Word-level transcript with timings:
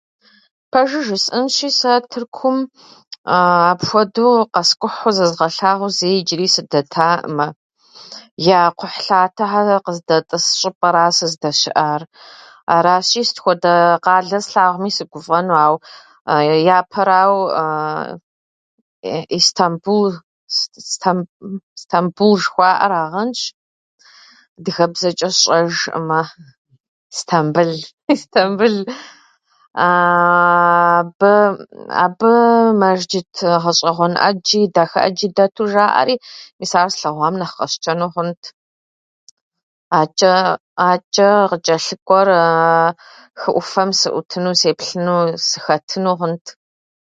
Пэжу 0.71 1.01
жысӏэнщи, 1.07 1.69
сэ 1.79 1.93
Тыркум 2.09 2.57
апхуэду 3.69 4.29
къэскӏухьу, 4.53 5.15
зэзгъэлъагъуу 5.17 5.93
зэи 5.97 6.15
иджыри 6.19 6.47
сыдэтатэӏымэ. 6.53 7.47
Я 8.57 8.59
кхъухьлъатэхьэр 8.77 9.69
къыздэтӏыс 9.85 10.45
щӏыпӏэра 10.59 11.05
сыздэщыӏар. 11.17 12.01
Аращи, 12.75 13.21
сыт 13.27 13.37
хуэдэ 13.43 13.73
къалэ 14.05 14.39
слъагъуми 14.45 14.91
сыгуфӏэну 14.95 15.57
ауэ 15.63 15.77
япэрауэ, 16.77 17.45
Истамбул 19.37 20.07
Стамбул 21.81 22.33
жыхуаӏэрагъэнщ 22.41 23.39
адыгэбзэчӏэ 24.57 25.29
сщӏэжӏымэ... 25.35 26.21
Стамбыл, 27.19 27.73
Истамбыл 28.15 28.77
Аабы 29.87 31.33
абы 32.05 32.31
мэжджыт 32.83 33.33
гъэщӏэгъуэн 33.63 34.13
ӏэджи, 34.19 34.61
дахэ 34.75 34.99
ӏэджи 35.03 35.27
дэту 35.37 35.63
жаӏэри, 35.73 36.15
мис 36.59 36.71
ар 36.81 36.89
слъэгъуам 36.95 37.35
нэхъ 37.39 37.53
къэсщтэну 37.57 38.11
хъунт. 38.13 38.43
атчӏэ- 39.99 40.57
Атчӏэ 40.89 41.27
къычӏэлъыкӏуэр 41.49 42.29
хы 43.39 43.49
ӏуфэм 43.53 43.89
сыӏутыну, 43.99 44.59
сеплъыну, 44.61 45.19
сыхэтыну 45.47 46.17
хъунт. 46.19 46.45